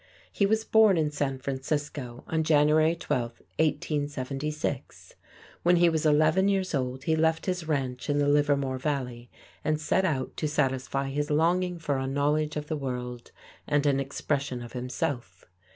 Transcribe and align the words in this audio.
He 0.31 0.47
was 0.47 0.63
born 0.63 0.97
in 0.97 1.11
San 1.11 1.37
Francisco 1.37 2.23
on 2.25 2.41
January 2.43 2.95
12, 2.95 3.33
1876. 3.59 5.13
When 5.61 5.75
he 5.75 5.89
was 5.89 6.07
eleven 6.07 6.47
years 6.47 6.73
old 6.73 7.03
he 7.03 7.15
left 7.15 7.45
his 7.45 7.67
ranch 7.67 8.09
in 8.09 8.17
the 8.17 8.27
Livermore 8.27 8.79
Valley 8.79 9.29
and 9.63 9.79
set 9.79 10.03
out 10.03 10.35
to 10.37 10.47
satisfy 10.47 11.09
his 11.11 11.29
longing 11.29 11.77
for 11.77 11.99
a 11.99 12.07
knowledge 12.07 12.55
of 12.57 12.65
the 12.65 12.75
world 12.75 13.29
and 13.67 13.85
an 13.85 13.99
expression 13.99 14.63
of 14.63 14.73
himself. 14.73 15.45